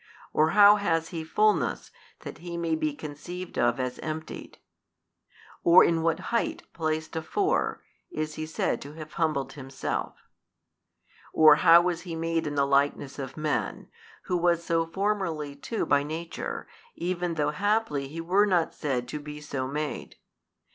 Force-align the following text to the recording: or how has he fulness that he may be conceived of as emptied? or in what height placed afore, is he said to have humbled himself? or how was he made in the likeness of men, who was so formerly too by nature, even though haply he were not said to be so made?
or 0.33 0.49
how 0.57 0.77
has 0.77 1.09
he 1.09 1.23
fulness 1.23 1.91
that 2.21 2.39
he 2.39 2.57
may 2.57 2.73
be 2.73 2.91
conceived 2.91 3.55
of 3.55 3.79
as 3.79 3.99
emptied? 3.99 4.57
or 5.63 5.83
in 5.83 6.01
what 6.01 6.19
height 6.33 6.63
placed 6.73 7.15
afore, 7.15 7.83
is 8.09 8.33
he 8.33 8.43
said 8.47 8.81
to 8.81 8.93
have 8.93 9.13
humbled 9.13 9.53
himself? 9.53 10.17
or 11.33 11.57
how 11.57 11.79
was 11.81 12.01
he 12.01 12.15
made 12.15 12.47
in 12.47 12.55
the 12.55 12.65
likeness 12.65 13.19
of 13.19 13.37
men, 13.37 13.89
who 14.23 14.35
was 14.35 14.63
so 14.63 14.87
formerly 14.87 15.55
too 15.55 15.85
by 15.85 16.01
nature, 16.01 16.67
even 16.95 17.35
though 17.35 17.51
haply 17.51 18.07
he 18.07 18.19
were 18.19 18.47
not 18.47 18.73
said 18.73 19.07
to 19.07 19.19
be 19.19 19.39
so 19.39 19.67
made? 19.67 20.15